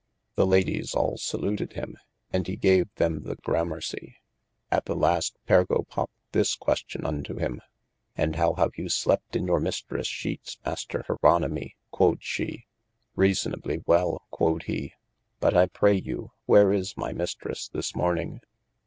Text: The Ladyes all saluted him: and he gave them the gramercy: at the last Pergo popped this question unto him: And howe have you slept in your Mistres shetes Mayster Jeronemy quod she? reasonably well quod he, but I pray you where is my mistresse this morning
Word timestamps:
The 0.33 0.47
Ladyes 0.47 0.95
all 0.95 1.17
saluted 1.19 1.73
him: 1.73 1.95
and 2.33 2.47
he 2.47 2.55
gave 2.55 2.91
them 2.95 3.21
the 3.21 3.35
gramercy: 3.35 4.17
at 4.71 4.85
the 4.85 4.95
last 4.95 5.37
Pergo 5.47 5.83
popped 5.89 6.15
this 6.31 6.55
question 6.55 7.05
unto 7.05 7.35
him: 7.37 7.61
And 8.17 8.35
howe 8.35 8.53
have 8.55 8.71
you 8.77 8.89
slept 8.89 9.35
in 9.35 9.45
your 9.45 9.59
Mistres 9.59 10.07
shetes 10.07 10.57
Mayster 10.65 11.05
Jeronemy 11.05 11.75
quod 11.91 12.17
she? 12.23 12.65
reasonably 13.15 13.83
well 13.85 14.23
quod 14.31 14.63
he, 14.63 14.95
but 15.39 15.55
I 15.55 15.67
pray 15.67 15.97
you 15.97 16.31
where 16.47 16.73
is 16.73 16.97
my 16.97 17.13
mistresse 17.13 17.67
this 17.69 17.95
morning 17.95 18.41